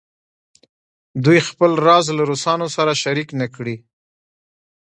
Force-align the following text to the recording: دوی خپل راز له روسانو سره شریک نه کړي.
دوی 1.25 1.39
خپل 1.49 1.71
راز 1.85 2.05
له 2.17 2.23
روسانو 2.29 2.67
سره 2.75 2.93
شریک 3.03 3.29
نه 3.41 3.47
کړي. 3.55 3.75